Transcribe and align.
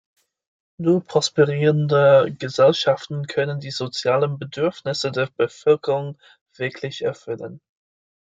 Nur 0.79 1.03
prosperierende 1.05 2.35
Gesellschaften 2.39 3.27
können 3.27 3.59
die 3.59 3.69
sozialen 3.69 4.39
Bedürfnisse 4.39 5.11
der 5.11 5.29
Bevölkerung 5.37 6.17
wirklich 6.57 7.03
erfüllen. 7.03 7.61